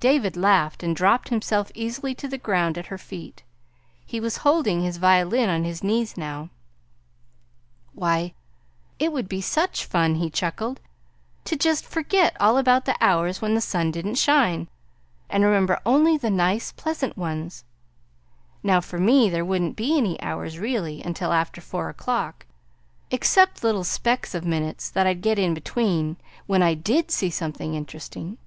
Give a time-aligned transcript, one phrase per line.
[0.00, 3.42] David laughed and dropped himself easily to the ground at her feet.
[4.06, 6.48] He was holding his violin on his knees now.
[7.92, 8.32] "Why,
[8.98, 10.80] it would be such fun," he chuckled,
[11.44, 14.68] "to just forget all about the hours when the sun didn't shine,
[15.28, 17.62] and remember only the nice, pleasant ones.
[18.62, 22.46] Now for me, there wouldn't be any hours, really, until after four o'clock,
[23.10, 26.16] except little specks of minutes that I'd get in between
[26.46, 28.38] when I DID see something interesting."